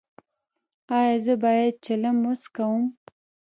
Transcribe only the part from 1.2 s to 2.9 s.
زه باید چلم وڅکوم؟